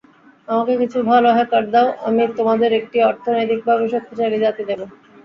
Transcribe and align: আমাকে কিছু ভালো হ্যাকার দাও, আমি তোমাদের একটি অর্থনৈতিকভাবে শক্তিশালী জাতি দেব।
আমাকে 0.47 0.73
কিছু 0.81 0.99
ভালো 1.11 1.29
হ্যাকার 1.37 1.65
দাও, 1.73 1.87
আমি 2.07 2.23
তোমাদের 2.37 2.71
একটি 2.79 2.97
অর্থনৈতিকভাবে 3.09 3.85
শক্তিশালী 3.93 4.37
জাতি 4.45 4.63
দেব। 4.69 4.81